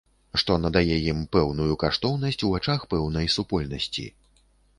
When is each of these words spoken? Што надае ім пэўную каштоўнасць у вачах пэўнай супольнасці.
Што 0.43 0.53
надае 0.61 0.95
ім 1.11 1.19
пэўную 1.37 1.77
каштоўнасць 1.83 2.41
у 2.49 2.49
вачах 2.55 2.89
пэўнай 2.95 3.31
супольнасці. 3.37 4.09